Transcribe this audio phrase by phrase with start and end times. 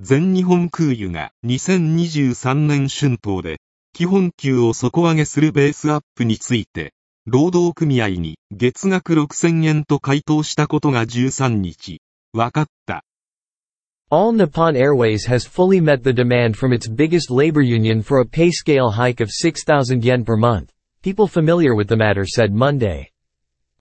[0.00, 3.58] 全日本空輸が2023年春闘で、
[3.92, 6.92] 基本給を底上げするベースアップについて、
[7.26, 12.00] 労働組合に月額6000円と回答したことが13日、
[12.32, 13.02] 分かった。
[14.08, 18.52] All Nippon Airways has fully met the demand from its biggest labor union for a pay
[18.52, 20.70] scale hike of 6,000 yen per month.
[21.02, 23.10] People familiar with the matter said Monday.